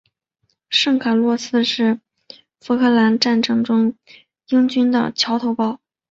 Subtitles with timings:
[0.71, 1.99] 圣卡洛斯是
[2.59, 3.93] 福克兰战争中
[4.47, 5.79] 英军的桥头堡。